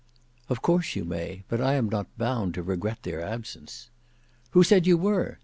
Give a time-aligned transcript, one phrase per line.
[0.49, 3.91] "Of course you may; but I am not bound to regret their absence."
[4.49, 5.37] "Who said you were?